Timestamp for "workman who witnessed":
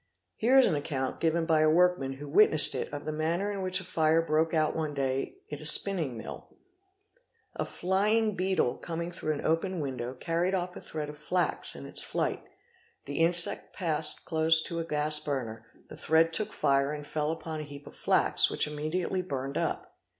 1.69-2.73